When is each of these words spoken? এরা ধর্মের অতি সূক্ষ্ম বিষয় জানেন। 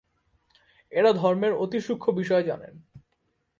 এরা 0.91 1.11
ধর্মের 1.13 1.53
অতি 1.53 1.79
সূক্ষ্ম 1.81 2.07
বিষয় 2.17 2.43
জানেন। 2.43 2.73